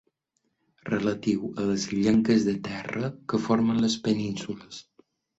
Relatiu 0.89 1.43
a 1.63 1.65
les 1.67 1.83
llenques 1.91 2.47
de 2.47 2.55
terra 2.67 3.09
que 3.33 3.41
formen 3.43 3.83
les 3.83 3.99
penínsules. 4.07 4.81